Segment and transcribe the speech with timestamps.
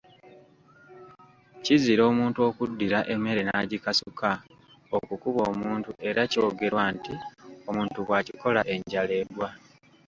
[1.63, 4.29] Kizira omuntu okuddira emmere n’agikasuka
[4.97, 7.13] okukuba omuntu era kyogerwa nti
[7.69, 9.49] omuntu bw’akikola enjala egwa.